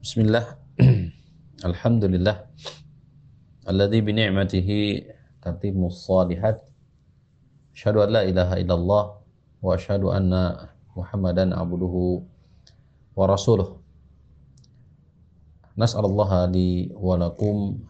Bismillah. 0.00 0.56
Alhamdulillah. 1.68 2.48
Alladhi 3.68 4.00
bi 4.00 4.16
ni'matihi 4.16 5.04
tatimmu 5.44 5.92
salihat. 5.92 6.56
Asyhadu 7.76 8.08
an 8.08 8.16
la 8.16 8.24
ilaha 8.24 8.56
illallah 8.56 9.04
wa 9.60 9.68
asyhadu 9.76 10.08
anna 10.08 10.72
Muhammadan 10.96 11.52
abduhu 11.52 12.24
wa 13.12 13.28
rasuluh. 13.28 13.76
Nas'alullaha 15.76 16.48
li 16.48 16.88
wa 16.96 17.20
lakum 17.20 17.84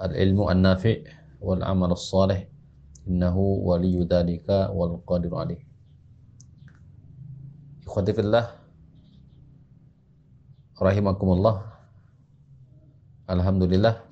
al-ilmu 0.00 0.48
an-nafi' 0.48 1.04
wal 1.44 1.60
amal 1.68 1.92
as-salih. 1.92 2.48
Innahu 3.04 3.60
waliyyu 3.60 4.08
dzalika 4.08 4.72
wal 4.72 5.04
qadiru 5.04 5.36
alaih. 5.36 5.60
Ikhwati 7.84 8.16
fillah, 8.16 8.63
rahimakumullah. 10.78 11.74
Alhamdulillah 13.24 14.04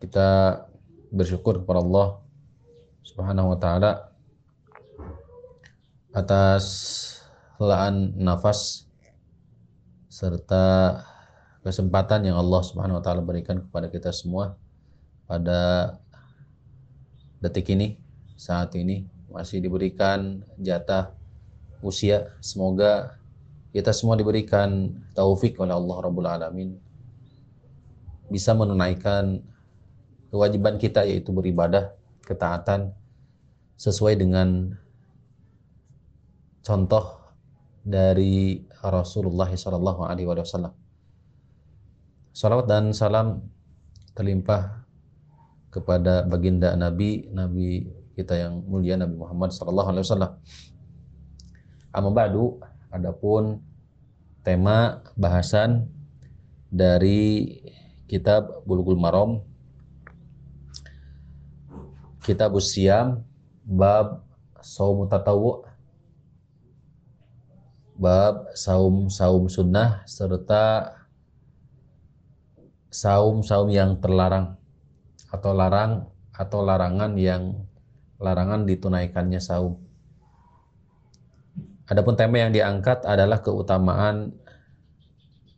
kita 0.00 0.60
bersyukur 1.08 1.62
kepada 1.62 1.80
Allah 1.80 2.08
Subhanahu 3.04 3.52
wa 3.54 3.58
taala 3.58 4.12
atas 6.12 6.64
helaan 7.56 8.12
nafas 8.18 8.88
serta 10.10 11.00
kesempatan 11.62 12.28
yang 12.28 12.36
Allah 12.36 12.60
Subhanahu 12.64 12.98
wa 13.00 13.04
taala 13.04 13.22
berikan 13.24 13.62
kepada 13.62 13.88
kita 13.88 14.10
semua 14.12 14.56
pada 15.24 15.94
detik 17.40 17.72
ini 17.72 17.96
saat 18.36 18.74
ini 18.76 19.06
masih 19.30 19.62
diberikan 19.62 20.42
jatah 20.58 21.14
usia 21.80 22.34
semoga 22.42 23.19
kita 23.70 23.94
semua 23.94 24.18
diberikan 24.18 24.90
taufik 25.14 25.58
oleh 25.62 25.74
Allah 25.74 25.96
Rabbul 26.02 26.26
Alamin 26.26 26.70
bisa 28.30 28.54
menunaikan 28.54 29.42
kewajiban 30.30 30.78
kita 30.78 31.02
yaitu 31.02 31.34
beribadah, 31.34 31.90
ketaatan 32.22 32.94
sesuai 33.74 34.14
dengan 34.18 34.78
contoh 36.62 37.18
dari 37.82 38.62
Rasulullah 38.84 39.50
Sallallahu 39.50 40.06
Alaihi 40.06 40.30
Wasallam. 40.30 40.74
Salawat 42.30 42.70
dan 42.70 42.94
salam 42.94 43.42
terlimpah 44.14 44.86
kepada 45.74 46.22
baginda 46.26 46.74
Nabi, 46.78 47.26
Nabi 47.34 47.90
kita 48.14 48.38
yang 48.38 48.62
mulia 48.66 48.94
Nabi 48.94 49.18
Muhammad 49.18 49.50
Sallallahu 49.50 49.88
Alaihi 49.90 50.04
Wasallam. 50.06 50.32
Amma 51.90 52.10
ba'du, 52.14 52.62
adapun 52.90 53.62
tema 54.42 55.02
bahasan 55.14 55.86
dari 56.70 57.58
kitab 58.06 58.62
Bulughul 58.66 58.98
Maram 58.98 59.42
Kitab 62.20 62.52
Usiam 62.54 63.24
bab 63.64 64.22
saum 64.60 65.08
tatawu 65.08 65.64
bab 67.96 68.52
saum 68.52 69.08
saum 69.08 69.48
sunnah 69.48 70.04
serta 70.04 70.94
saum 72.92 73.40
saum 73.40 73.72
yang 73.72 73.96
terlarang 74.02 74.60
atau 75.32 75.56
larang 75.56 76.10
atau 76.34 76.60
larangan 76.60 77.16
yang 77.16 77.56
larangan 78.20 78.68
ditunaikannya 78.68 79.40
saum. 79.40 79.79
Adapun 81.90 82.14
tema 82.14 82.38
yang 82.38 82.54
diangkat 82.54 83.02
adalah 83.02 83.42
keutamaan 83.42 84.30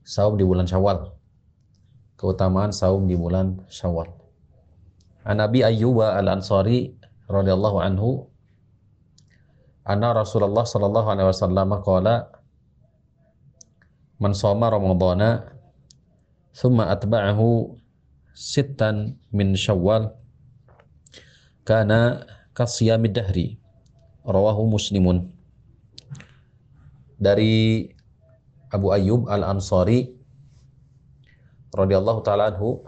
saum 0.00 0.40
di 0.40 0.48
bulan 0.48 0.64
Syawal. 0.64 1.12
Keutamaan 2.16 2.72
saum 2.72 3.04
di 3.04 3.12
bulan 3.12 3.60
Syawal. 3.68 4.08
An 5.28 5.44
Nabi 5.44 5.60
Ayyub 5.60 6.00
Al-Ansari 6.00 6.96
radhiyallahu 7.28 7.78
anhu 7.84 8.32
anna 9.82 10.14
Rasulullah 10.14 10.62
sallallahu 10.62 11.08
alaihi 11.10 11.28
wasallam 11.30 11.70
qala 11.82 12.30
man 14.22 14.30
shoma 14.30 14.70
ramadhana 14.70 15.58
thumma 16.54 16.94
atba'ahu 16.94 17.74
sittan 18.30 19.18
min 19.34 19.58
syawal 19.58 20.14
kana 21.66 22.22
kasiyamid 22.54 23.16
dahri 23.16 23.58
rawahu 24.22 24.70
muslimun 24.70 25.31
dari 27.22 27.86
Abu 28.74 28.90
Ayyub 28.90 29.30
Al-Ansari 29.30 30.10
radhiyallahu 31.70 32.26
taala 32.26 32.50
anhu 32.50 32.82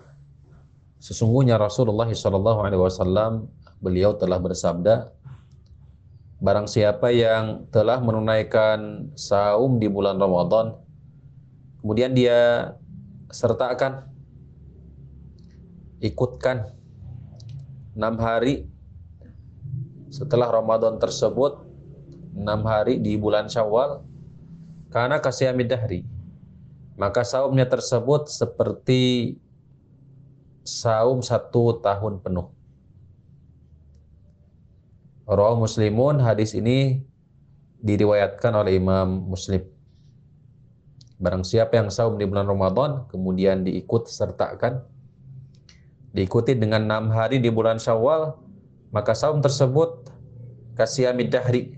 sesungguhnya 0.98 1.54
Rasulullah 1.54 2.10
sallallahu 2.10 2.66
alaihi 2.66 2.82
wasallam 2.82 3.46
beliau 3.78 4.18
telah 4.18 4.42
bersabda 4.42 5.14
barang 6.42 6.66
siapa 6.66 7.14
yang 7.14 7.70
telah 7.70 8.02
menunaikan 8.02 9.06
saum 9.14 9.78
di 9.78 9.86
bulan 9.86 10.18
Ramadan 10.18 10.74
kemudian 11.78 12.10
dia 12.10 12.74
sertakan 13.30 14.02
ikutkan 16.02 16.74
enam 17.94 18.18
hari 18.18 18.66
setelah 20.10 20.50
Ramadan 20.50 20.98
tersebut 20.98 21.62
enam 22.34 22.66
hari 22.66 22.98
di 22.98 23.14
bulan 23.14 23.46
Syawal 23.46 24.02
karena 24.94 25.18
kasih 25.18 25.50
dahri 25.66 26.06
maka 26.94 27.26
saumnya 27.26 27.66
tersebut 27.66 28.30
seperti 28.30 29.34
saum 30.62 31.20
satu 31.20 31.82
tahun 31.82 32.22
penuh. 32.22 32.48
Rawah 35.26 35.58
Muslimun 35.58 36.20
hadis 36.22 36.54
ini 36.54 37.02
diriwayatkan 37.82 38.52
oleh 38.54 38.78
Imam 38.78 39.28
Muslim. 39.28 39.66
Barang 41.18 41.42
siapa 41.42 41.80
yang 41.80 41.88
saum 41.90 42.14
di 42.20 42.28
bulan 42.28 42.46
Ramadan 42.46 43.08
kemudian 43.08 43.64
diikut 43.64 44.06
sertakan 44.06 44.82
diikuti 46.14 46.54
dengan 46.54 46.86
enam 46.86 47.10
hari 47.10 47.42
di 47.42 47.48
bulan 47.50 47.80
Syawal 47.80 48.36
maka 48.94 49.16
saum 49.16 49.42
tersebut 49.42 50.10
kasiyamid 50.78 51.32
dahri 51.32 51.74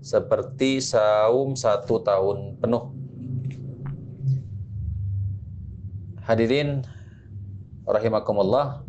seperti 0.00 0.80
saum 0.80 1.52
satu 1.52 2.00
tahun 2.00 2.56
penuh. 2.56 2.88
Hadirin 6.24 6.84
rahimakumullah, 7.84 8.80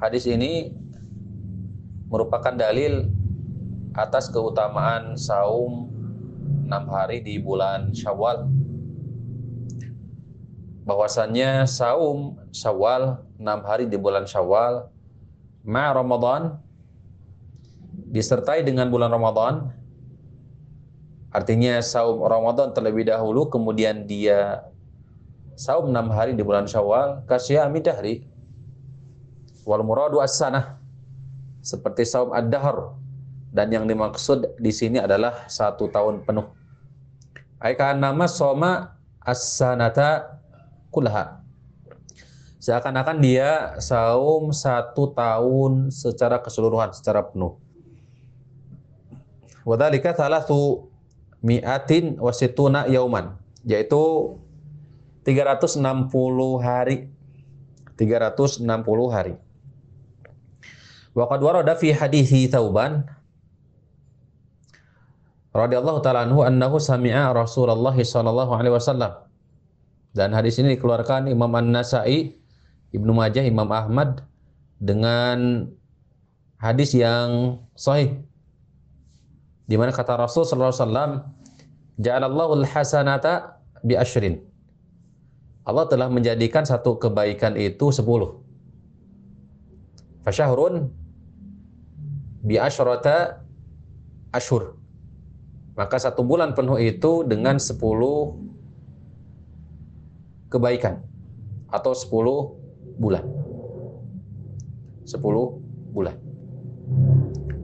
hadis 0.00 0.24
ini 0.24 0.72
merupakan 2.08 2.52
dalil 2.56 3.08
atas 3.92 4.32
keutamaan 4.32 5.16
saum 5.20 5.92
enam 6.64 6.88
hari 6.88 7.20
di 7.20 7.36
bulan 7.36 7.92
Syawal. 7.92 8.48
Bahwasannya 10.88 11.68
saum 11.68 12.40
Syawal 12.56 13.20
enam 13.36 13.60
hari 13.68 13.84
di 13.84 14.00
bulan 14.00 14.24
Syawal 14.24 14.88
ma 15.62 15.92
Ramadan 15.92 16.56
disertai 18.12 18.64
dengan 18.64 18.88
bulan 18.88 19.12
Ramadan 19.12 19.81
artinya 21.32 21.80
saum 21.80 22.20
Ramadan 22.20 22.76
terlebih 22.76 23.08
dahulu 23.08 23.48
kemudian 23.48 24.04
dia 24.04 24.68
saum 25.56 25.88
enam 25.88 26.12
hari 26.12 26.36
di 26.36 26.44
bulan 26.44 26.68
Syawal 26.68 27.24
kasyami 27.24 27.80
dahri 27.80 28.14
wal 29.64 29.82
muradu 29.82 30.20
as-sanah 30.20 30.76
seperti 31.64 32.04
saum 32.04 32.36
ad-dahr 32.36 32.92
dan 33.52 33.68
yang 33.68 33.84
dimaksud 33.84 34.56
di 34.56 34.72
sini 34.72 34.96
adalah 34.96 35.44
satu 35.44 35.92
tahun 35.92 36.24
penuh. 36.24 36.48
Aikan 37.60 38.00
nama 38.00 38.24
soma 38.24 38.96
as-sanata. 39.22 40.40
Seakan-akan 42.62 43.16
dia 43.24 43.80
saum 43.80 44.52
satu 44.52 45.12
tahun 45.16 45.88
secara 45.88 46.36
keseluruhan, 46.40 46.92
secara 46.92 47.24
penuh. 47.24 47.56
Wadhalika 49.64 50.12
thalathu 50.12 50.91
mi'atin 51.42 52.16
wasituna 52.22 52.86
yauman. 52.86 53.36
Yaitu 53.62 54.34
360 55.22 55.82
hari 56.58 57.06
360 57.94 58.66
hari 59.14 59.34
wa 61.14 61.24
qad 61.30 61.40
warada 61.44 61.78
fi 61.78 61.94
hadithi 61.94 62.50
Thauban 62.50 63.06
radhiyallahu 65.54 66.02
taala 66.02 66.26
anhu 66.26 66.42
annahu 66.42 66.82
sami'a 66.82 67.30
Rasulullah 67.30 67.94
sallallahu 67.94 68.50
alaihi 68.50 68.74
wasallam 68.74 69.12
dan 70.12 70.36
hadis 70.36 70.60
ini 70.60 70.76
dikeluarkan 70.76 71.24
Imam 71.32 71.48
An-Nasa'i, 71.56 72.36
Ibnu 72.92 73.16
Majah, 73.16 73.48
Imam 73.48 73.68
Ahmad 73.72 74.20
dengan 74.76 75.72
hadis 76.60 76.92
yang 76.92 77.64
sahih. 77.72 78.20
Di 79.66 79.78
mana 79.78 79.94
kata 79.94 80.18
Rasul 80.18 80.42
sallallahu 80.44 80.72
alaihi 80.74 80.84
wasallam, 80.84 81.10
"Ja'alallahu 82.02 82.52
al-hasanata 82.62 83.32
bi 83.86 83.94
ashrin." 83.94 84.42
Allah 85.62 85.86
telah 85.86 86.10
menjadikan 86.10 86.66
satu 86.66 86.98
kebaikan 86.98 87.54
itu 87.54 87.94
sepuluh. 87.94 88.42
Fasyahrun 90.26 90.90
bi 92.42 92.58
asyrata 92.58 93.42
ashur. 94.34 94.74
Maka 95.78 95.96
satu 96.02 96.26
bulan 96.26 96.52
penuh 96.52 96.76
itu 96.82 97.22
dengan 97.24 97.56
sepuluh 97.56 98.36
kebaikan 100.50 101.00
atau 101.72 101.94
sepuluh 101.96 102.58
bulan. 103.00 103.24
Sepuluh 105.06 105.62
bulan. 105.94 106.18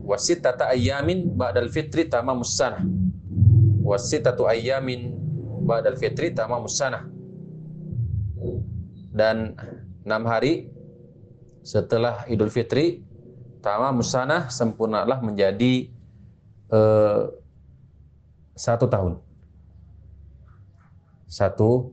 Wasit 0.08 0.40
tata 0.40 0.72
ayamin 0.72 1.36
ba'dal 1.36 1.68
fitri 1.68 2.08
tamamus 2.08 2.56
sanah. 2.56 2.80
Wasit 3.84 4.24
tatu 4.24 4.48
ayamin 4.48 5.12
ba'dal 5.68 6.00
fitri 6.00 6.32
tamamus 6.32 6.80
sanah. 6.80 7.04
Dan 9.12 9.52
enam 10.08 10.24
hari 10.24 10.72
setelah 11.60 12.24
Idul 12.32 12.48
Fitri 12.48 13.04
tamamus 13.60 14.16
sanah 14.16 14.48
sempurnalah 14.48 15.20
menjadi 15.20 15.92
uh, 16.72 17.28
satu 18.56 18.88
tahun. 18.88 19.20
Satu 21.28 21.92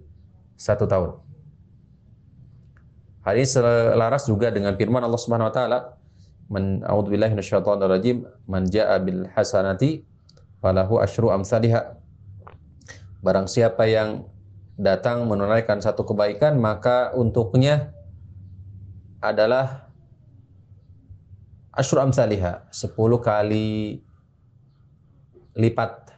satu 0.56 0.88
tahun. 0.88 1.19
Hal 3.27 3.35
ini 3.35 3.50
selaras 3.50 4.29
juga 4.29 4.53
dengan 4.53 4.77
firman 4.77 5.03
Allah 5.03 5.19
Subhanahu 5.19 5.50
wa 5.50 5.56
taala, 5.56 5.94
"Man 6.51 6.86
a'udzubillahi 6.86 7.33
minasyaitonir 7.33 7.89
rajim, 7.89 8.18
man 8.45 8.69
jaa'a 8.69 9.01
bil 9.01 9.25
hasanati 9.33 10.06
falahu 10.62 11.01
asyru 11.01 11.33
amsalihha." 11.33 11.97
Barang 13.25 13.50
siapa 13.50 13.89
yang 13.89 14.30
datang 14.77 15.25
menunaikan 15.25 15.81
satu 15.81 16.06
kebaikan, 16.06 16.62
maka 16.62 17.09
untuknya 17.18 17.95
adalah 19.24 19.89
asyru 21.74 22.06
amsalihha, 22.06 22.69
10 22.69 22.94
kali 23.19 24.00
lipat. 25.57 26.13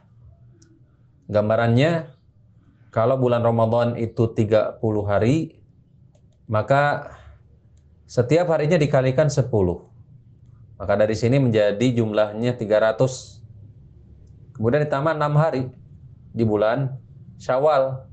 Gambarannya 1.28 2.12
kalau 2.92 3.16
bulan 3.20 3.40
Ramadan 3.44 3.96
itu 3.96 4.28
30 4.32 4.80
hari, 5.04 5.60
maka 6.48 7.14
setiap 8.08 8.48
harinya 8.52 8.80
dikalikan 8.80 9.28
10. 9.28 9.87
Maka 10.78 10.94
dari 10.94 11.18
sini 11.18 11.42
menjadi 11.42 11.90
jumlahnya 11.90 12.54
300. 12.54 14.54
Kemudian 14.54 14.86
ditambah 14.86 15.18
6 15.18 15.34
hari 15.34 15.74
di 16.30 16.46
bulan 16.46 16.94
Syawal. 17.34 18.06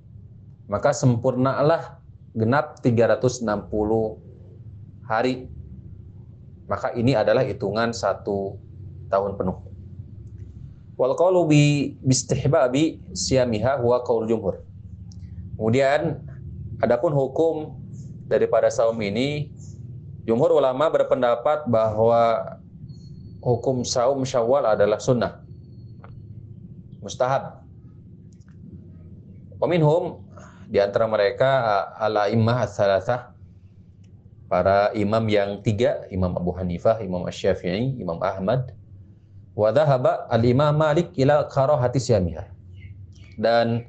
Maka 0.65 0.97
sempurnalah 0.97 2.01
genap 2.33 2.81
360 2.81 3.45
hari. 5.06 5.45
Maka 6.65 6.89
ini 6.97 7.13
adalah 7.13 7.45
hitungan 7.45 7.94
satu 7.94 8.57
tahun 9.13 9.38
penuh. 9.38 9.62
Wal 10.97 11.13
qawlu 11.13 11.45
bi 11.45 11.94
bistihbabi 12.01 12.97
siyamiha 13.13 13.77
huwa 13.77 14.01
qaul 14.01 14.25
jumhur. 14.25 14.65
Kemudian 15.53 16.17
adapun 16.81 17.13
hukum 17.13 17.77
daripada 18.25 18.73
saum 18.73 18.97
ini 19.06 19.53
jumhur 20.25 20.57
ulama 20.57 20.89
berpendapat 20.89 21.69
bahwa 21.69 22.57
hukum 23.39 23.86
saum 23.86 24.25
Syawal 24.25 24.66
adalah 24.74 24.98
sunnah. 24.98 25.45
Mustahab. 27.00 27.62
Waminhum 29.62 30.25
di 30.68 30.81
antara 30.81 31.06
mereka 31.06 31.50
al-a'immah 32.01 32.66
ats 32.66 32.81
para 34.45 34.89
imam 34.98 35.25
yang 35.30 35.62
tiga, 35.62 36.06
Imam 36.10 36.33
Abu 36.33 36.54
Hanifah, 36.54 37.01
Imam 37.01 37.25
Asy-Syafi'i, 37.25 37.98
Imam 38.01 38.18
Ahmad, 38.22 38.74
Wa 39.56 39.72
dhahaba 39.72 40.27
al-Imam 40.27 40.75
Malik 40.75 41.16
ila 41.16 41.48
karahati 41.48 41.95
siyamiha. 41.95 42.44
Dan 43.39 43.88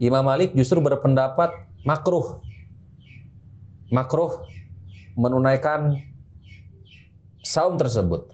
Imam 0.00 0.24
Malik 0.24 0.56
justru 0.56 0.80
berpendapat 0.80 1.52
makruh. 1.84 2.40
Makruh 3.92 4.48
menunaikan 5.14 5.98
saum 7.42 7.78
tersebut. 7.78 8.26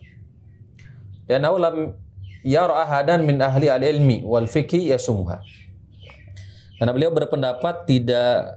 Dan 1.31 1.47
lam 1.47 1.94
yara 2.43 2.82
ahadan 2.82 3.23
min 3.23 3.38
ahli 3.38 3.71
al-ilmi 3.71 4.25
wal 4.27 4.49
fikhi 4.49 4.91
yasumha. 4.91 5.38
Karena 6.81 6.97
beliau 6.97 7.12
berpendapat 7.12 7.85
tidak 7.85 8.56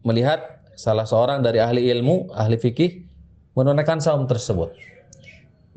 melihat 0.00 0.64
salah 0.78 1.04
seorang 1.04 1.44
dari 1.44 1.60
ahli 1.60 1.92
ilmu, 1.92 2.32
ahli 2.32 2.56
fikih 2.56 3.04
menunaikan 3.52 4.00
saum 4.00 4.24
tersebut. 4.24 4.72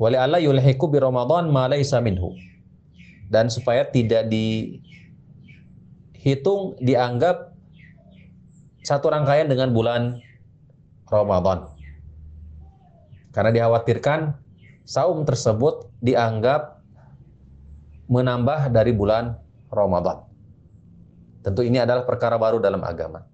Wali 0.00 0.16
Allah 0.16 0.40
yulhiku 0.40 0.88
bi 0.88 0.96
Ramadan 0.96 1.52
ma 1.52 1.68
laisa 1.68 2.00
minhu. 2.00 2.32
Dan 3.28 3.52
supaya 3.52 3.84
tidak 3.84 4.32
dihitung 4.32 4.80
dianggap 6.80 7.52
satu 8.82 9.12
rangkaian 9.12 9.46
dengan 9.48 9.76
bulan 9.76 10.20
Ramadan. 11.12 11.68
Karena 13.32 13.52
dikhawatirkan 13.52 14.32
saum 14.88 15.28
tersebut 15.28 15.88
dianggap 16.00 16.80
menambah 18.08 18.72
dari 18.72 18.92
bulan 18.96 19.36
Ramadan. 19.72 20.24
Tentu 21.44 21.64
ini 21.64 21.80
adalah 21.80 22.04
perkara 22.04 22.36
baru 22.36 22.60
dalam 22.60 22.80
agama. 22.84 23.24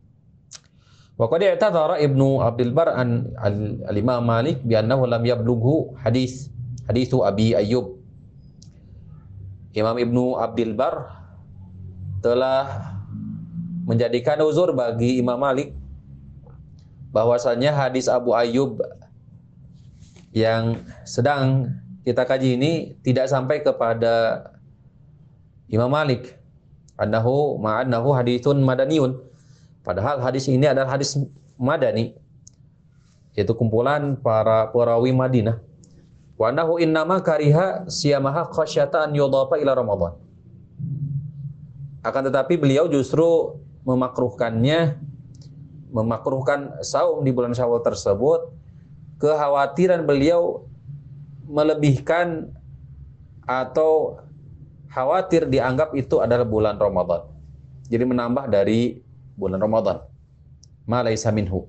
Wa 1.18 1.26
qad 1.26 1.42
i'tadhara 1.42 1.98
Ibnu 1.98 2.38
Abdul 2.38 2.70
Bar 2.70 2.94
an 2.94 3.34
al-Imam 3.90 4.22
Malik 4.22 4.62
bi 4.62 4.78
annahu 4.78 5.02
lam 5.02 5.22
yablughu 5.26 5.98
hadis 5.98 6.46
hadithu 6.86 7.26
Abi 7.26 7.58
Ayyub. 7.58 7.98
Imam 9.74 9.98
Ibnu 9.98 10.38
Abdul 10.38 10.78
Bar 10.78 11.10
telah 12.22 12.94
menjadikan 13.82 14.38
uzur 14.46 14.70
bagi 14.74 15.18
Imam 15.18 15.38
Malik 15.42 15.74
bahwasanya 17.18 17.74
hadis 17.74 18.06
Abu 18.06 18.30
Ayyub 18.30 18.78
yang 20.30 20.86
sedang 21.02 21.74
kita 22.06 22.22
kaji 22.22 22.54
ini 22.54 22.94
tidak 23.02 23.26
sampai 23.26 23.58
kepada 23.66 24.46
Imam 25.66 25.90
Malik. 25.90 26.38
Annahu 26.94 27.58
ma'annahu 27.58 28.14
hadithun 28.14 28.62
madaniyun. 28.62 29.18
Padahal 29.82 30.22
hadis 30.22 30.46
ini 30.46 30.70
adalah 30.70 30.94
hadis 30.94 31.18
madani. 31.58 32.14
Yaitu 33.34 33.50
kumpulan 33.58 34.14
para 34.18 34.70
perawi 34.70 35.10
Madinah. 35.10 35.58
Wa 36.38 36.54
nahu 36.54 36.78
innama 36.78 37.18
kariha 37.18 37.90
siyamaha 37.90 38.46
khasyata 38.46 39.10
an 39.10 39.14
ila 39.14 39.72
Ramadan. 39.74 40.14
Akan 42.06 42.22
tetapi 42.30 42.54
beliau 42.62 42.86
justru 42.86 43.58
memakruhkannya 43.82 44.98
memakruhkan 45.88 46.80
saum 46.84 47.24
di 47.24 47.32
bulan 47.32 47.56
Syawal 47.56 47.80
tersebut 47.80 48.52
kekhawatiran 49.18 50.06
beliau 50.06 50.68
melebihkan 51.48 52.52
atau 53.48 54.20
khawatir 54.92 55.48
dianggap 55.48 55.96
itu 55.96 56.20
adalah 56.20 56.44
bulan 56.44 56.76
Ramadan. 56.76 57.24
Jadi 57.88 58.04
menambah 58.04 58.52
dari 58.52 59.00
bulan 59.34 59.58
Ramadan. 59.58 60.04
Ma 60.84 61.00
laisa 61.00 61.32
minhu. 61.32 61.68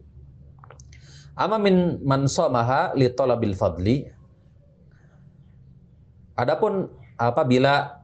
Ama 1.40 1.56
min 1.56 2.04
man 2.04 2.28
shamaha 2.28 2.92
li 3.00 3.08
talabil 3.16 3.56
fadli 3.56 4.04
Adapun 6.36 6.88
apabila 7.20 8.00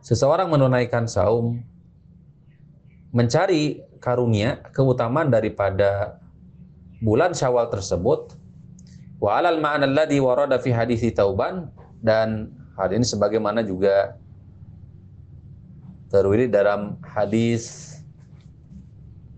seseorang 0.00 0.48
menunaikan 0.48 1.04
saum 1.04 1.60
mencari 3.12 3.84
karunia 4.00 4.64
keutamaan 4.72 5.28
daripada 5.28 6.18
bulan 7.04 7.36
Syawal 7.36 7.68
tersebut. 7.68 8.34
Wa 9.20 9.38
alal 9.38 9.60
ma'na 9.60 9.84
alladhi 9.84 10.18
warada 10.18 10.56
fi 10.56 10.72
hadithi 10.72 11.12
tauban. 11.12 11.68
Dan 12.00 12.56
hal 12.80 12.90
ini 12.96 13.04
sebagaimana 13.04 13.60
juga 13.60 14.16
terwiri 16.08 16.48
dalam 16.48 16.96
hadis 17.04 17.94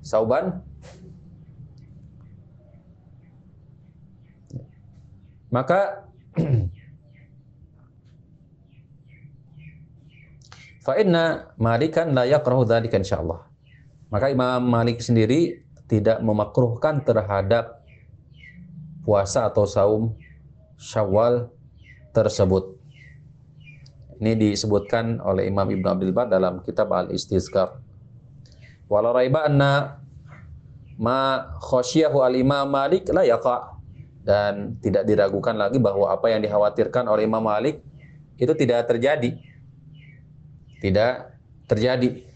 Sauban. 0.02 0.62
Maka 5.52 6.08
Fa 10.82 10.98
inna 10.98 11.54
Malikan 11.62 12.10
la 12.10 12.26
yakrahu 12.26 12.66
dzalika 12.66 12.98
insyaallah. 12.98 13.51
Maka 14.12 14.28
Imam 14.28 14.60
Malik 14.68 15.00
sendiri 15.00 15.64
tidak 15.88 16.20
memakruhkan 16.20 17.00
terhadap 17.00 17.80
puasa 19.08 19.48
atau 19.48 19.64
saum 19.64 20.12
Syawal 20.76 21.48
tersebut. 22.12 22.76
Ini 24.20 24.36
disebutkan 24.36 25.18
oleh 25.24 25.48
Imam 25.48 25.64
Ibnu 25.64 25.88
Abdul 25.88 26.12
Bar 26.12 26.28
dalam 26.28 26.60
kitab 26.60 26.92
Al-Istizkar. 26.92 27.80
Walau 28.92 29.16
raiba 29.16 29.48
anna 29.48 30.02
ma 31.00 31.48
khosyahu 31.58 32.20
al-Imam 32.20 32.68
Malik 32.68 33.08
la 33.08 33.24
yaqa 33.24 33.80
dan 34.22 34.76
tidak 34.84 35.08
diragukan 35.08 35.56
lagi 35.56 35.80
bahwa 35.80 36.12
apa 36.12 36.30
yang 36.30 36.44
dikhawatirkan 36.44 37.08
oleh 37.08 37.24
Imam 37.24 37.42
Malik 37.42 37.80
itu 38.36 38.52
tidak 38.54 38.86
terjadi. 38.92 39.40
Tidak 40.82 41.12
terjadi. 41.66 42.31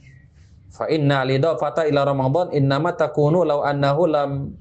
Fa 0.76 0.92
inna 0.92 1.24
lidafata 1.24 1.88
ila 1.88 2.04
Ramadan 2.04 2.52
innama 2.52 2.92
takunu 2.92 3.48
law 3.48 3.64
annahu 3.64 4.04
lam 4.04 4.52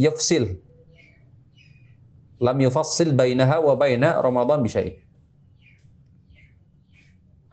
yafsil 0.00 0.56
lam 2.40 2.56
yufassil 2.56 3.12
bainaha 3.12 3.60
wa 3.60 3.76
baina 3.76 4.16
Ramadan 4.24 4.64
bi 4.64 4.72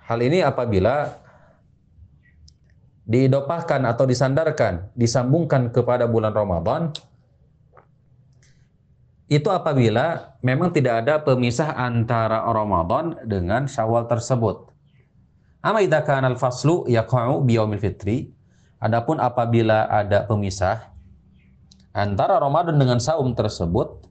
Hal 0.02 0.20
ini 0.24 0.40
apabila 0.44 1.12
diidopahkan 3.08 3.84
atau 3.88 4.08
disandarkan, 4.08 4.92
disambungkan 4.96 5.72
kepada 5.72 6.08
bulan 6.08 6.36
Ramadan, 6.36 6.92
itu 9.32 9.48
apabila 9.48 10.36
memang 10.44 10.76
tidak 10.76 11.08
ada 11.08 11.24
pemisah 11.24 11.72
antara 11.76 12.44
Ramadan 12.44 13.16
dengan 13.24 13.68
Syawal 13.68 14.08
tersebut. 14.12 14.71
Amma 15.62 15.86
idza 15.86 16.02
kana 16.02 16.30
al-faslu 16.30 16.90
yaqa'u 16.90 17.46
bi 17.46 17.58
fitri. 17.78 18.34
Adapun 18.82 19.22
apabila 19.22 19.86
ada 19.86 20.26
pemisah 20.26 20.90
antara 21.94 22.42
Ramadan 22.42 22.82
dengan 22.82 22.98
saum 22.98 23.38
tersebut 23.38 24.02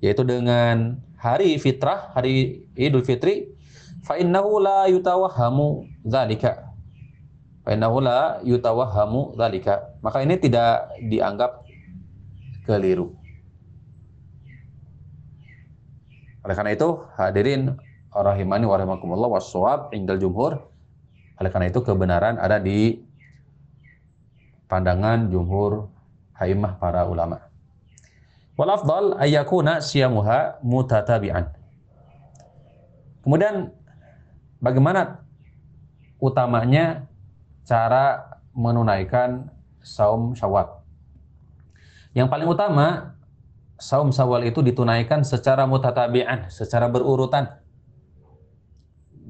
yaitu 0.00 0.24
dengan 0.24 0.96
hari 1.20 1.60
fitrah, 1.60 2.08
hari 2.16 2.64
Idul 2.72 3.04
Fitri, 3.04 3.52
fa 4.00 4.16
innahu 4.16 4.64
la 4.64 4.88
yutawahhamu 4.88 5.84
dzalika 6.08 6.70
Fainahu 7.60 8.00
la 8.00 8.40
yutawahhamu 8.40 9.36
dzalika. 9.36 9.94
Maka 10.00 10.24
ini 10.24 10.40
tidak 10.40 10.90
dianggap 11.06 11.68
keliru. 12.64 13.12
Oleh 16.40 16.54
karena 16.56 16.72
itu, 16.72 17.04
hadirin 17.20 17.76
rahimani 18.10 18.66
wa 18.66 18.76
rahimakumullah 18.76 19.30
waswab 19.30 19.94
indal 19.94 20.18
jumhur. 20.18 20.58
Oleh 21.40 21.50
karena 21.50 21.72
itu 21.72 21.80
kebenaran 21.80 22.36
ada 22.36 22.60
di 22.60 23.00
pandangan 24.68 25.30
jumhur 25.30 25.88
haimah 26.36 26.76
para 26.76 27.06
ulama. 27.08 27.50
Wal 28.58 28.70
afdal 28.76 29.16
ayyakuna 29.16 29.80
siyamuha 29.80 30.60
mutatabi'an. 30.60 31.48
Kemudian 33.24 33.72
bagaimana 34.60 35.24
utamanya 36.20 37.08
cara 37.64 38.36
menunaikan 38.52 39.48
saum 39.80 40.36
syawal. 40.36 40.84
Yang 42.12 42.28
paling 42.28 42.48
utama, 42.50 43.16
saum 43.78 44.10
syawal 44.10 44.44
itu 44.44 44.60
ditunaikan 44.60 45.22
secara 45.22 45.64
mutatabi'an, 45.64 46.50
secara 46.52 46.90
berurutan. 46.90 47.59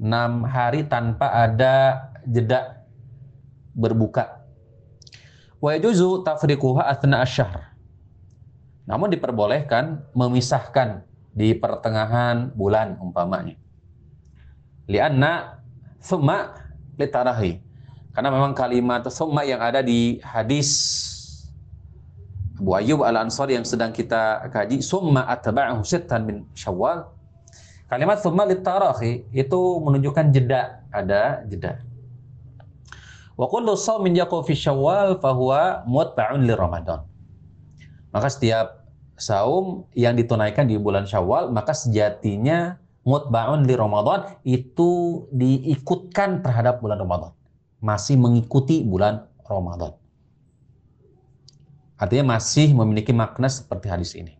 Enam 0.01 0.49
hari 0.49 0.89
tanpa 0.89 1.29
ada 1.29 2.09
jeda 2.25 2.81
berbuka. 3.77 4.41
Wa 5.61 5.77
yajuzu 5.77 6.25
tafriquha 6.25 6.89
athna 6.89 7.21
asyahr. 7.21 7.69
Namun 8.89 9.13
diperbolehkan 9.13 10.09
memisahkan 10.17 11.05
di 11.37 11.53
pertengahan 11.53 12.49
bulan 12.57 12.97
umpamanya. 12.97 13.55
Lianna 14.89 15.61
thumma 16.01 16.57
litarahi 16.97 17.61
karena 18.11 18.27
memang 18.27 18.51
kalimat 18.51 19.07
summa 19.07 19.47
yang 19.47 19.63
ada 19.63 19.79
di 19.79 20.19
hadis 20.19 20.99
Abu 22.59 22.77
Ayyub 22.77 23.01
Al-Ansari 23.01 23.57
yang 23.57 23.65
sedang 23.65 23.89
kita 23.89 24.45
kaji, 24.53 24.85
summa 24.85 25.25
atba'ahu 25.25 25.81
sittan 25.81 26.29
min 26.29 26.45
Syawal. 26.53 27.09
Kalimat 27.91 28.23
summa 28.23 28.47
litarahi 28.47 29.27
itu 29.35 29.59
menunjukkan 29.83 30.31
jeda, 30.31 30.79
ada 30.95 31.43
jeda. 31.51 31.83
Wa 33.35 33.51
kullu 33.51 33.75
shaumin 33.75 34.15
fi 34.15 34.53
Syawal 34.55 35.19
fahuwa 35.19 35.83
mutba'un 35.83 36.47
li 36.47 36.55
Ramadan. 36.55 37.03
Maka 38.15 38.31
setiap 38.31 38.87
saum 39.19 39.83
yang 39.91 40.15
ditunaikan 40.15 40.71
di 40.71 40.79
bulan 40.79 41.03
Syawal, 41.03 41.51
maka 41.51 41.75
sejatinya 41.75 42.79
mutba'un 43.03 43.67
li 43.67 43.75
Ramadan 43.75 44.39
itu 44.47 45.27
diikutkan 45.35 46.39
terhadap 46.39 46.79
bulan 46.79 46.95
Ramadan 46.95 47.35
masih 47.81 48.15
mengikuti 48.15 48.85
bulan 48.85 49.25
Ramadan. 49.43 49.97
Artinya 51.97 52.37
masih 52.37 52.73
memiliki 52.77 53.11
makna 53.11 53.49
seperti 53.49 53.89
hadis 53.89 54.13
ini. 54.13 54.37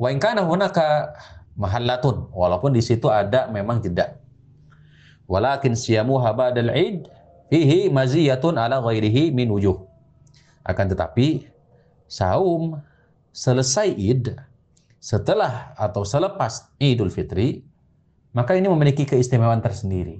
Wa 0.00 0.10
in 0.10 0.18
kana 0.18 0.42
hunaka 0.42 1.14
mahallatun, 1.54 2.30
walaupun 2.34 2.74
di 2.74 2.82
situ 2.82 3.10
ada 3.10 3.50
memang 3.50 3.82
jeda. 3.82 4.18
Walakin 5.24 5.72
siyamu 5.72 6.20
habadal 6.20 6.70
id 6.74 7.08
fihi 7.48 7.88
maziyatun 7.88 8.60
ala 8.60 8.82
ghairihi 8.82 9.32
min 9.32 9.48
wujuh. 9.48 9.78
Akan 10.66 10.88
tetapi 10.90 11.48
saum 12.10 12.80
selesai 13.32 13.94
id 13.96 14.36
setelah 15.00 15.76
atau 15.76 16.04
selepas 16.04 16.72
Idul 16.80 17.12
Fitri 17.12 17.64
maka 18.34 18.58
ini 18.58 18.66
memiliki 18.66 19.06
keistimewaan 19.06 19.62
tersendiri. 19.62 20.18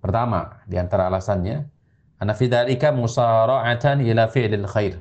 Pertama, 0.00 0.64
di 0.64 0.80
antara 0.80 1.06
alasannya, 1.06 1.68
ana 2.18 2.32
fi 2.32 2.48
dzalika 2.48 2.90
musara'atan 2.90 4.02
ila 4.02 4.26
fi'lil 4.32 4.66
khair. 4.66 4.96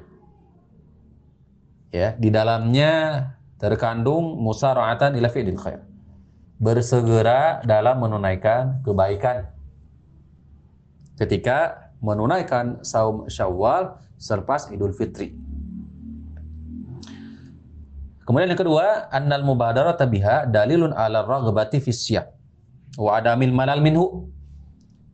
Ya, 1.90 2.14
di 2.20 2.30
dalamnya 2.30 3.26
terkandung 3.62 4.42
musara'atan 4.42 5.14
ila 5.22 5.30
fi'lil 5.30 5.62
khair. 5.62 5.86
Bersegera 6.58 7.62
dalam 7.62 8.02
menunaikan 8.02 8.82
kebaikan. 8.82 9.46
Ketika 11.22 11.90
menunaikan 12.02 12.82
saum 12.82 13.30
Syawal 13.30 14.02
selepas 14.18 14.74
Idul 14.74 14.94
Fitri. 14.98 15.38
Kemudian 18.26 18.54
yang 18.54 18.62
kedua, 18.62 19.10
annal 19.14 19.46
mubadarata 19.46 20.10
biha 20.10 20.50
dalilun 20.50 20.94
ala 20.98 21.22
raghbati 21.22 21.78
fi 21.82 21.94
wa 22.98 23.18
adamil 23.18 23.54
malal 23.54 23.82
minhu 23.82 24.32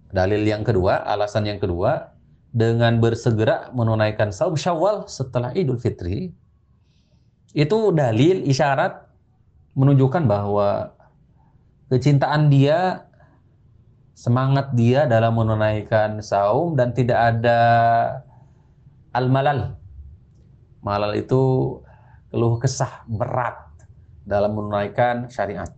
Dalil 0.08 0.48
yang 0.48 0.63
kedua, 0.63 1.04
alasan 1.04 1.44
yang 1.44 1.60
kedua, 1.60 2.16
dengan 2.56 3.04
bersegera 3.04 3.68
menunaikan 3.75 4.32
saum 4.32 4.56
syawal 4.56 5.04
setelah 5.04 5.51
Idul 5.51 5.84
Fitri, 5.84 6.32
itu 7.56 7.92
dalil 7.96 8.44
isyarat 8.44 9.08
menunjukkan 9.77 10.25
bahwa 10.25 10.98
kecintaan 11.88 12.51
dia, 12.51 13.08
semangat 14.18 14.74
dia 14.74 15.06
dalam 15.06 15.38
menunaikan 15.38 16.20
saum 16.20 16.74
dan 16.74 16.92
tidak 16.92 17.38
ada 17.38 17.60
al-malal. 19.13 19.77
Malal 20.82 21.13
itu 21.20 21.77
keluh 22.34 22.60
kesah 22.60 23.08
berat 23.08 23.58
dalam 24.27 24.56
menunaikan 24.56 25.32
syariat. 25.32 25.72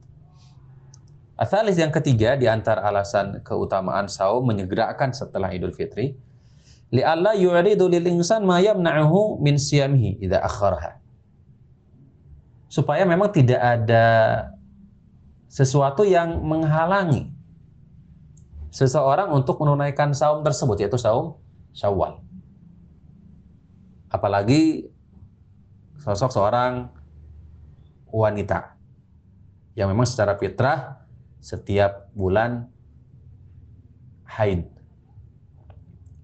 Asalis 1.39 1.79
yang 1.79 1.87
ketiga 1.87 2.35
di 2.35 2.51
antara 2.51 2.83
alasan 2.83 3.39
keutamaan 3.47 4.11
saum 4.11 4.43
menyegerakan 4.43 5.15
setelah 5.15 5.47
Idul 5.55 5.71
Fitri, 5.71 6.11
li 6.91 6.99
alla 6.99 7.31
yu'ridu 7.31 7.87
lil 7.87 8.03
insan 8.11 8.43
ma 8.43 8.59
yamna'uhu 8.59 9.39
min 9.39 9.55
siyamihi 9.55 10.19
idza 10.19 10.43
akharaha. 10.43 10.98
Supaya 12.69 13.03
memang 13.03 13.33
tidak 13.33 13.57
ada 13.57 14.05
sesuatu 15.49 16.05
yang 16.05 16.45
menghalangi 16.45 17.33
seseorang 18.69 19.33
untuk 19.33 19.57
menunaikan 19.57 20.13
saum 20.13 20.45
tersebut 20.45 20.85
yaitu 20.85 21.01
saum 21.01 21.41
Syawal. 21.73 22.21
Apalagi 24.09 24.89
sosok 26.01 26.33
seorang 26.33 26.89
wanita 28.09 28.73
yang 29.77 29.93
memang 29.93 30.09
secara 30.09 30.33
fitrah 30.33 31.05
setiap 31.37 32.09
bulan 32.17 32.65
haid. 34.25 34.65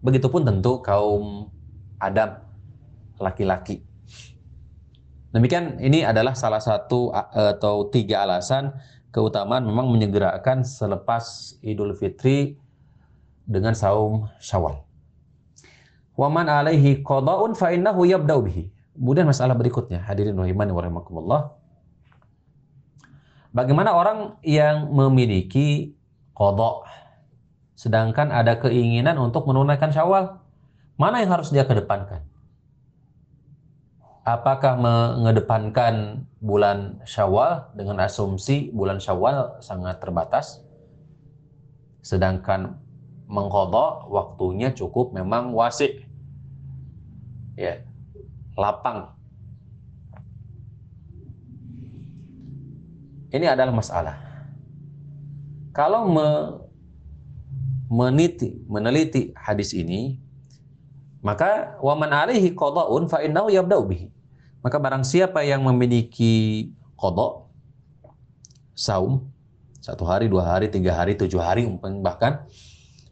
Begitupun 0.01 0.45
tentu 0.45 0.81
kaum 0.81 1.49
Adam 2.01 2.41
laki-laki. 3.21 3.84
Demikian 5.35 5.83
ini 5.83 6.07
adalah 6.07 6.31
salah 6.31 6.63
satu 6.63 7.11
atau 7.11 7.91
tiga 7.91 8.23
alasan 8.23 8.71
keutamaan 9.11 9.67
memang 9.67 9.91
menyegerakan 9.91 10.63
selepas 10.63 11.55
Idul 11.59 11.91
Fitri 11.91 12.55
dengan 13.43 13.75
saum 13.75 14.31
Syawal. 14.39 14.79
Waman 16.15 16.47
alaihi 16.47 17.03
qada'un 17.03 17.51
fa 17.51 17.75
innahu 17.75 18.07
yabda'u 18.07 18.47
bihi. 18.47 18.71
Kemudian 18.95 19.27
masalah 19.27 19.59
berikutnya, 19.59 20.07
hadirin 20.07 20.39
rahimani 20.39 20.71
wa 20.71 20.81
rahimakumullah. 20.87 21.41
Bagaimana 23.51 23.91
orang 23.91 24.39
yang 24.39 24.87
memiliki 24.87 25.91
kodok, 26.31 26.87
sedangkan 27.75 28.31
ada 28.31 28.55
keinginan 28.55 29.19
untuk 29.19 29.43
menunaikan 29.51 29.91
syawal, 29.91 30.39
mana 30.95 31.19
yang 31.19 31.35
harus 31.35 31.51
dia 31.51 31.67
kedepankan? 31.67 32.23
Apakah 34.25 34.73
mengedepankan 34.81 36.25
bulan 36.41 36.97
Syawal 37.05 37.69
dengan 37.77 38.01
asumsi 38.01 38.73
bulan 38.73 38.97
Syawal 38.97 39.61
sangat 39.61 40.01
terbatas? 40.01 40.65
Sedangkan 42.01 42.73
mengkodok 43.29 44.09
waktunya 44.09 44.73
cukup 44.73 45.13
memang 45.13 45.53
wasik. 45.53 46.09
Ya, 47.53 47.85
lapang. 48.57 49.13
Ini 53.29 53.45
adalah 53.45 53.77
masalah. 53.77 54.17
Kalau 55.69 56.09
me, 56.09 56.27
meniti, 57.93 58.57
meneliti 58.65 59.37
hadis 59.37 59.77
ini, 59.77 60.17
maka 61.21 61.77
waman 61.77 62.09
alaihi 62.09 62.57
qada'un 62.57 63.05
fa 63.05 63.21
innahu 63.21 63.53
yabda'u 63.53 63.85
bihi. 63.85 64.14
Maka 64.65 64.81
barang 64.81 65.05
siapa 65.05 65.45
yang 65.45 65.61
memiliki 65.61 66.73
qada 66.97 67.45
saum 68.73 69.29
satu 69.77 70.01
hari, 70.09 70.25
dua 70.25 70.41
hari, 70.41 70.73
tiga 70.73 70.97
hari, 70.97 71.13
tujuh 71.13 71.37
hari 71.37 71.69
bahkan 72.01 72.49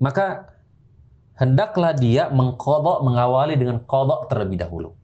maka 0.02 0.50
hendaklah 1.38 1.94
dia 1.94 2.34
mengkodok 2.34 3.06
mengawali 3.06 3.54
dengan 3.54 3.86
kodok 3.86 4.34
terlebih 4.34 4.58
dahulu. 4.66 4.98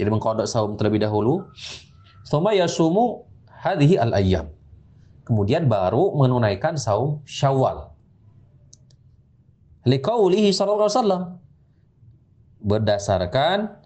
Jadi 0.00 0.08
mengkodok 0.08 0.48
saum 0.48 0.80
terlebih 0.80 1.04
dahulu. 1.04 1.44
Suma 2.24 2.56
yasumu 2.56 3.28
hadhihi 3.60 4.00
al-ayyam 4.00 4.48
kemudian 5.30 5.70
baru 5.70 6.16
menunaikan 6.18 6.74
saum 6.74 7.22
Syawal. 7.22 7.94
Liqaulihi 9.86 10.50
sallallahu 10.50 10.90
alaihi 10.90 10.98
wasallam 10.98 11.24
berdasarkan 12.60 13.79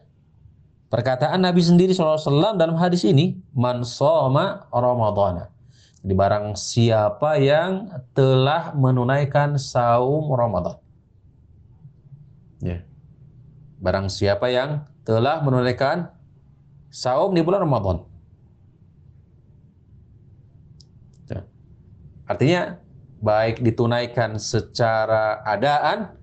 perkataan 0.94 1.42
Nabi 1.42 1.58
sendiri 1.58 1.90
wasallam 1.90 2.54
dalam 2.54 2.78
hadis 2.78 3.02
ini, 3.02 3.34
man 3.50 3.82
shoma 3.82 4.70
ramadhana. 4.70 5.50
Jadi 6.04 6.14
barang 6.14 6.52
siapa 6.54 7.40
yang 7.40 7.90
telah 8.12 8.76
menunaikan 8.76 9.56
saum 9.56 10.28
Ramadan. 10.36 10.76
Ya. 12.60 12.84
Barang 13.80 14.12
siapa 14.12 14.52
yang 14.52 14.84
telah 15.08 15.40
menunaikan 15.40 16.12
saum 16.92 17.32
di 17.32 17.40
bulan 17.40 17.64
Ramadan. 17.64 18.04
Artinya 22.24 22.80
baik 23.20 23.60
ditunaikan 23.60 24.40
secara 24.40 25.44
adaan 25.44 26.16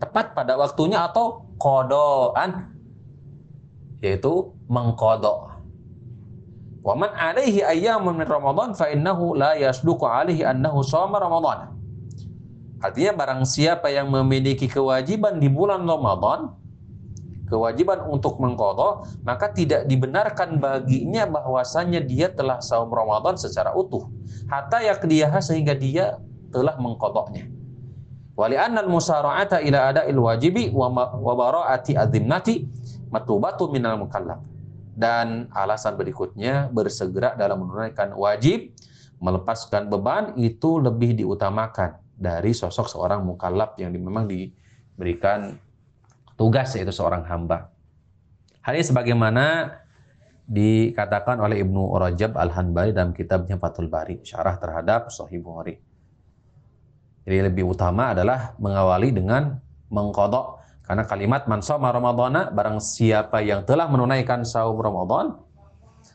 tepat 0.00 0.32
pada 0.32 0.56
waktunya 0.56 1.04
atau 1.04 1.48
kodoan 1.60 2.79
yaitu 4.00 4.52
mengkodok. 4.66 5.60
Waman 6.80 7.12
alaihi 7.12 7.60
ayyamun 7.60 8.16
min 8.16 8.24
Ramadan 8.24 8.72
fa 8.72 8.88
innahu 8.88 9.36
la 9.36 9.52
yasduqu 9.52 10.08
alaihi 10.08 10.48
annahu 10.48 10.80
shoma 10.80 11.20
Ramadan. 11.20 11.76
Artinya 12.80 13.12
barang 13.12 13.44
siapa 13.44 13.92
yang 13.92 14.08
memiliki 14.08 14.64
kewajiban 14.64 15.36
di 15.36 15.52
bulan 15.52 15.84
Ramadan, 15.84 16.56
kewajiban 17.52 18.08
untuk 18.08 18.40
mengkodok, 18.40 19.04
maka 19.20 19.52
tidak 19.52 19.84
dibenarkan 19.84 20.56
baginya 20.56 21.28
bahwasanya 21.28 22.00
dia 22.00 22.32
telah 22.32 22.56
saum 22.64 22.88
Ramadan 22.88 23.36
secara 23.36 23.76
utuh. 23.76 24.08
Hatta 24.48 24.80
yakdiyaha 24.80 25.44
sehingga 25.44 25.76
dia 25.76 26.16
telah 26.48 26.80
mengkodoknya. 26.80 27.44
Wali 28.40 28.56
annal 28.56 28.88
musara'ata 28.88 29.60
ila 29.60 29.92
ada'il 29.92 30.16
wajibi 30.16 30.72
wa 30.72 30.88
bara'ati 31.36 31.92
adzimnati 31.92 32.64
matubatu 33.10 33.68
minal 33.68 33.98
mukallaf. 34.00 34.40
Dan 34.94 35.50
alasan 35.54 35.98
berikutnya 35.98 36.70
bersegera 36.70 37.34
dalam 37.34 37.66
menunaikan 37.66 38.14
wajib 38.14 38.74
melepaskan 39.20 39.92
beban 39.92 40.32
itu 40.40 40.80
lebih 40.80 41.12
diutamakan 41.20 42.00
dari 42.16 42.56
sosok 42.56 42.88
seorang 42.88 43.24
mukallaf 43.24 43.76
yang 43.76 43.92
memang 43.92 44.28
diberikan 44.28 45.56
tugas 46.40 46.72
yaitu 46.76 46.92
seorang 46.92 47.24
hamba. 47.28 47.68
Hal 48.60 48.76
ini 48.76 48.84
sebagaimana 48.84 49.44
dikatakan 50.50 51.40
oleh 51.40 51.62
Ibnu 51.64 51.96
Rajab 51.96 52.36
Al-Hanbali 52.36 52.90
dalam 52.92 53.16
kitabnya 53.16 53.56
Fathul 53.56 53.88
Bari, 53.88 54.20
syarah 54.20 54.58
terhadap 54.60 55.08
Sahih 55.08 55.40
Bukhari. 55.40 55.80
Jadi 57.24 57.36
lebih 57.46 57.68
utama 57.68 58.12
adalah 58.16 58.56
mengawali 58.58 59.14
dengan 59.14 59.60
mengkodok 59.92 60.59
karena 60.90 61.06
kalimat 61.06 61.46
man 61.46 61.62
shoma 61.62 61.94
ramadhana 61.94 62.50
barang 62.50 62.82
siapa 62.82 63.46
yang 63.46 63.62
telah 63.62 63.86
menunaikan 63.86 64.42
saum 64.42 64.74
Ramadan 64.74 65.38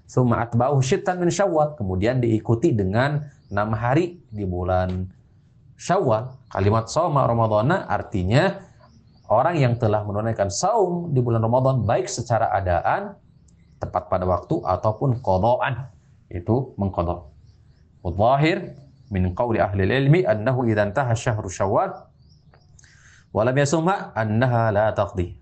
summa 0.04 0.44
atba'uhu 0.44 0.84
syittan 0.84 1.16
min 1.16 1.32
syawal 1.32 1.80
kemudian 1.80 2.20
diikuti 2.20 2.76
dengan 2.76 3.24
enam 3.48 3.72
hari 3.72 4.20
di 4.28 4.44
bulan 4.44 5.08
Syawal. 5.80 6.36
Kalimat 6.52 6.92
shoma 6.92 7.24
ramadhana 7.24 7.88
artinya 7.88 8.64
orang 9.32 9.64
yang 9.64 9.74
telah 9.80 10.04
menunaikan 10.04 10.52
saum 10.52 11.12
di 11.16 11.24
bulan 11.24 11.44
Ramadan 11.44 11.84
baik 11.84 12.12
secara 12.12 12.52
adaan 12.52 13.16
tepat 13.80 14.12
pada 14.12 14.28
waktu 14.28 14.60
ataupun 14.60 15.24
qadaan 15.24 15.88
itu 16.32 16.76
mengqada. 16.76 17.28
Wadhahir 18.04 18.76
min 19.08 19.32
qawli 19.32 19.60
ahli 19.60 19.88
ilmi 19.88 20.28
annahu 20.28 20.68
idza 20.68 20.84
intaha 20.84 21.16
syahru 21.16 21.48
syawal 21.48 22.12
wa 23.36 23.44
lam 23.44 23.56
yasumha 23.60 24.16
annaha 24.16 24.72
la 24.72 24.96
taqdi. 24.96 25.36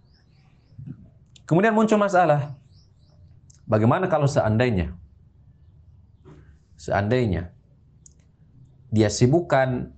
Kemudian 1.45 1.77
muncul 1.77 2.01
masalah 2.01 2.57
bagaimana 3.69 4.09
kalau 4.09 4.25
seandainya 4.25 4.97
seandainya 6.73 7.53
dia 8.89 9.13
sibukkan 9.13 9.93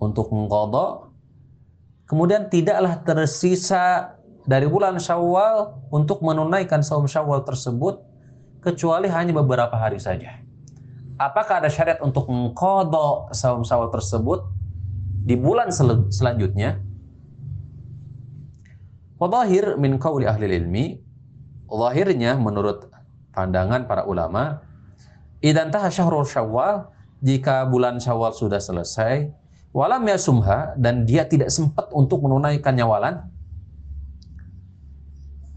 untuk 0.00 0.32
mengqada 0.32 1.12
kemudian 2.08 2.48
tidaklah 2.48 3.00
tersisa 3.04 4.16
dari 4.44 4.68
bulan 4.68 5.00
Syawal 5.00 5.88
untuk 5.88 6.20
menunaikan 6.20 6.84
saum 6.84 7.08
Syawal 7.08 7.44
tersebut 7.48 8.04
kecuali 8.60 9.08
hanya 9.08 9.32
beberapa 9.32 9.72
hari 9.76 9.96
saja. 9.96 10.40
Apakah 11.16 11.64
ada 11.64 11.70
syariat 11.72 12.00
untuk 12.04 12.28
mengkodok 12.28 13.32
saum 13.32 13.64
Syawal 13.64 13.88
tersebut 13.88 14.44
di 15.24 15.36
bulan 15.40 15.72
sel 15.72 16.08
selanjutnya? 16.12 16.83
Wadahir 19.18 19.78
min 19.78 19.96
qawli 20.02 20.26
ahli 20.26 20.50
ilmi, 20.50 20.86
Wahirnya 21.74 22.38
menurut 22.38 22.86
pandangan 23.34 23.88
para 23.88 24.06
ulama, 24.06 24.62
idan 25.42 25.74
taha 25.74 25.90
syahrul 25.90 26.28
syawal, 26.28 26.92
jika 27.24 27.66
bulan 27.66 27.98
syawal 27.98 28.30
sudah 28.30 28.62
selesai, 28.62 29.32
walam 29.74 30.06
yasumha 30.06 30.76
dan 30.78 31.02
dia 31.02 31.26
tidak 31.26 31.50
sempat 31.50 31.90
untuk 31.90 32.22
menunaikan 32.22 32.78
nyawalan 32.78 33.26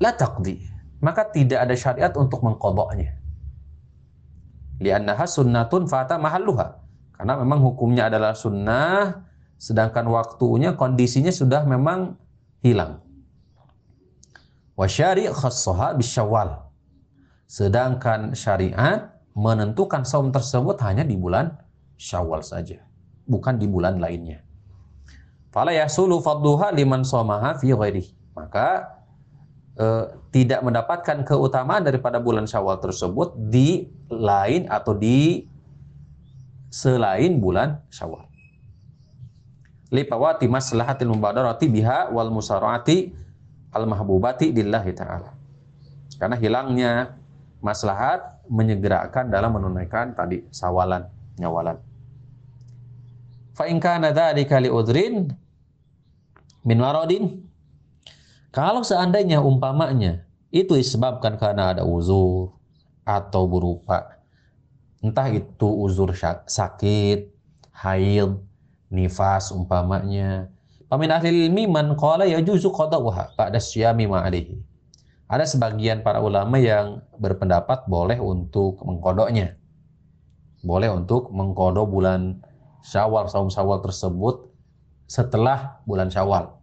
la 0.02 0.12
taqdi. 0.15 0.63
Maka 0.98 1.30
tidak 1.30 1.70
ada 1.70 1.78
syariat 1.78 2.10
untuk 2.17 2.41
mengkodoknya. 2.41 3.13
Li'annaha 4.82 5.30
sunnatun 5.30 5.86
fata 5.86 6.17
mahalluha. 6.17 6.82
Karena 7.13 7.38
memang 7.38 7.62
hukumnya 7.62 8.10
adalah 8.10 8.34
sunnah 8.34 9.22
sedangkan 9.62 10.10
waktunya 10.10 10.74
kondisinya 10.74 11.34
sudah 11.34 11.65
memang 11.65 12.17
hilang 12.62 13.07
wa 14.78 14.86
syari' 14.86 15.28
khassaha 15.34 15.98
bisyawal 15.98 16.70
sedangkan 17.50 18.38
syariat 18.38 19.18
menentukan 19.34 20.06
saum 20.06 20.30
tersebut 20.30 20.78
hanya 20.86 21.02
di 21.02 21.18
bulan 21.18 21.54
Syawal 21.98 22.46
saja 22.46 22.88
bukan 23.28 23.60
di 23.60 23.68
bulan 23.68 24.00
lainnya. 24.00 24.42
Fala 25.52 25.76
yasulu 25.76 26.24
fadduha 26.24 26.72
liman 26.72 27.04
somaha 27.04 27.60
fi 27.60 27.76
ghairi. 27.76 28.08
Maka 28.34 28.96
eh, 29.76 30.06
tidak 30.32 30.63
mendapatkan 30.63 31.28
keutamaan 31.28 31.84
daripada 31.84 32.18
bulan 32.24 32.48
Syawal 32.48 32.80
tersebut 32.80 33.36
di 33.52 33.92
lain 34.08 34.66
atau 34.72 34.96
di 34.96 35.46
selain 36.72 37.38
bulan 37.38 37.84
Syawal. 37.92 38.26
Lipawati 39.88 40.52
maslahatil 40.52 41.12
mubadarati 41.12 41.72
biha 41.72 42.12
wal 42.12 42.32
musaraati 42.32 43.16
al 43.73 43.84
mahbubati 43.88 44.51
lillahi 44.51 44.91
ta'ala. 44.95 45.32
Karena 46.17 46.36
hilangnya 46.39 46.91
maslahat 47.62 48.41
menyegerakan 48.47 49.27
dalam 49.27 49.56
menunaikan 49.60 50.15
tadi 50.15 50.45
sawalan, 50.49 51.06
nyawalan. 51.38 51.77
Fa 53.53 53.65
in 53.67 53.82
kana 53.82 54.13
dzalika 54.13 54.62
li 54.62 54.69
udrin 54.69 55.30
min 56.62 56.77
maradin 56.77 57.41
kalau 58.53 58.86
seandainya 58.86 59.41
umpamanya 59.41 60.25
itu 60.53 60.77
disebabkan 60.77 61.36
karena 61.36 61.73
ada 61.75 61.84
uzur 61.84 62.53
atau 63.03 63.43
berupa 63.49 64.17
entah 65.01 65.30
itu 65.30 65.67
uzur 65.67 66.13
sakit, 66.47 67.30
haid, 67.71 68.32
nifas 68.89 69.53
umpamanya, 69.53 70.49
Pamin 70.88 71.12
ahli 71.12 71.52
ilmi 71.52 71.67
man 71.67 72.00
qala 72.00 72.23
yajuzu 72.23 72.71
qada'uha 72.71 73.36
ba'da 73.36 73.60
syami 73.60 74.08
ma'alihi. 74.08 74.56
Ada 75.28 75.43
sebagian 75.43 76.00
para 76.00 76.23
ulama 76.23 76.56
yang 76.56 77.04
berpendapat 77.19 77.84
boleh 77.91 78.15
untuk 78.23 78.80
mengkodoknya. 78.88 79.60
Boleh 80.63 80.88
untuk 80.88 81.28
mengkodok 81.36 81.91
bulan 81.91 82.39
syawal, 82.88 83.28
saum 83.28 83.52
syawal 83.52 83.84
tersebut 83.84 84.47
setelah 85.12 85.84
bulan 85.84 86.08
syawal. 86.08 86.56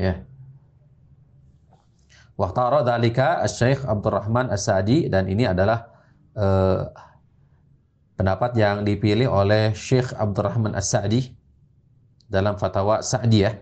Ya. 0.00 0.24
Waktara 2.40 2.80
dalika 2.80 3.44
Syekh 3.44 3.84
Abdurrahman 3.84 4.48
As-Sa'di 4.48 5.12
dan 5.12 5.28
ini 5.28 5.44
adalah 5.44 5.92
uh, 6.32 6.88
pendapat 8.16 8.56
yang 8.56 8.88
dipilih 8.88 9.28
oleh 9.28 9.76
Syekh 9.76 10.16
Abdurrahman 10.16 10.72
As-Sa'di 10.72 11.36
dalam 12.30 12.54
fatwa 12.54 13.02
Sa'diyah. 13.02 13.58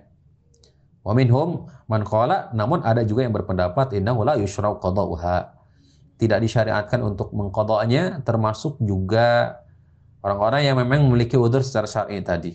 Wa 1.00 1.16
minhum 1.16 1.72
man 1.88 2.04
qala 2.04 2.52
namun 2.52 2.85
ada 2.85 3.00
juga 3.00 3.24
yang 3.24 3.33
berpendapat 3.33 3.96
innahu 3.96 4.28
la 4.28 4.37
yushrau 4.37 4.76
qada'uha. 4.76 5.57
Tidak 6.20 6.38
disyariatkan 6.38 7.00
untuk 7.00 7.33
mengqada'nya 7.33 8.20
termasuk 8.28 8.76
juga 8.85 9.57
orang-orang 10.20 10.68
yang 10.68 10.76
memang 10.76 11.09
memiliki 11.09 11.40
udur 11.40 11.64
secara 11.64 11.88
syar'i 11.88 12.20
tadi. 12.20 12.52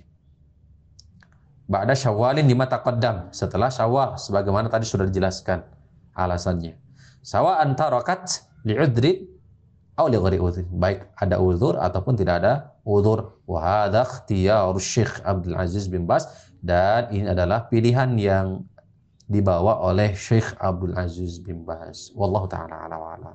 Ba'da 1.65 1.97
syawalin 1.97 2.45
lima 2.45 2.69
taqaddam. 2.69 3.33
Setelah 3.33 3.73
syawal 3.73 4.19
sebagaimana 4.21 4.69
tadi 4.69 4.85
sudah 4.85 5.09
dijelaskan 5.09 5.65
alasannya. 6.13 6.77
Sawa 7.23 7.63
antarakat 7.63 8.45
li'udri 9.93 10.41
atau 10.41 10.57
li 10.57 10.65
Baik 10.73 10.99
ada 11.21 11.37
uzur 11.37 11.77
ataupun 11.77 12.17
tidak 12.17 12.41
ada 12.41 12.53
uzur. 12.81 13.37
Wa 13.45 13.87
hadha 13.87 14.05
Syekh 14.81 15.21
Abdul 15.21 15.53
Aziz 15.53 15.85
bin 15.85 16.09
Bas 16.09 16.25
dan 16.65 17.13
ini 17.13 17.29
adalah 17.29 17.69
pilihan 17.69 18.17
yang 18.17 18.65
dibawa 19.29 19.79
oleh 19.85 20.17
Syekh 20.17 20.57
Abdul 20.57 20.97
Aziz 20.97 21.37
bin 21.37 21.61
Bas. 21.61 22.09
Wallahu 22.17 22.49
taala 22.49 22.89
ala 22.89 22.97
wa 22.97 23.33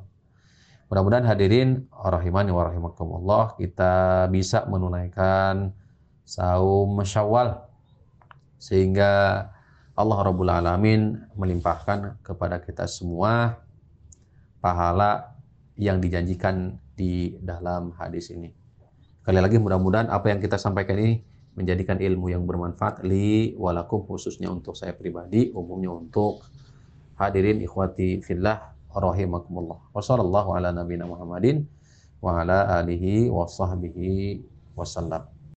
Mudah-mudahan 0.89 1.29
hadirin 1.29 1.85
rahimani 1.93 2.49
wa 2.49 2.65
rahimakumullah 2.65 3.53
kita 3.61 4.25
bisa 4.33 4.65
menunaikan 4.65 5.69
saum 6.25 6.97
Syawal 7.05 7.61
sehingga 8.57 9.45
Allah 9.93 10.19
Rabbul 10.25 10.49
Alamin 10.49 11.21
melimpahkan 11.37 12.25
kepada 12.25 12.57
kita 12.65 12.89
semua 12.89 13.61
pahala 14.65 15.38
yang 15.79 16.03
dijanjikan 16.03 16.75
di 16.99 17.39
dalam 17.39 17.95
hadis 17.95 18.35
ini. 18.35 18.51
Sekali 19.23 19.39
lagi 19.39 19.57
mudah-mudahan 19.63 20.11
apa 20.11 20.35
yang 20.35 20.43
kita 20.43 20.59
sampaikan 20.59 20.99
ini 20.99 21.23
menjadikan 21.55 22.03
ilmu 22.03 22.35
yang 22.35 22.43
bermanfaat 22.43 23.07
li 23.07 23.55
walakum 23.55 24.03
khususnya 24.03 24.51
untuk 24.51 24.75
saya 24.75 24.95
pribadi, 24.95 25.55
umumnya 25.55 25.95
untuk 25.95 26.43
hadirin 27.15 27.63
ikhwati 27.63 28.23
fillah 28.27 28.75
rahimakumullah. 28.91 29.79
Wassallallahu 29.95 30.59
ala 30.59 30.75
nabiyina 30.75 31.07
Muhammadin 31.07 31.63
wa 32.19 32.43
ala 32.43 32.83
alihi 32.83 33.31
wa 33.31 33.47
sahbihi 33.47 34.43
wasallam. 34.75 35.38